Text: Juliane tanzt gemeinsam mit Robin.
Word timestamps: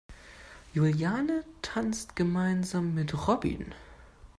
Juliane 0.73 1.43
tanzt 1.61 2.15
gemeinsam 2.15 2.95
mit 2.95 3.27
Robin. 3.27 3.75